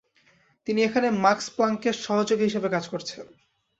তিনি 0.67 0.79
এখানে 0.83 1.07
মাক্স 1.23 1.45
প্লাংকের 1.55 1.95
সহযোগী 2.05 2.43
হিসেবে 2.43 2.67
কাজ 2.69 2.85
করেছেন। 2.87 3.25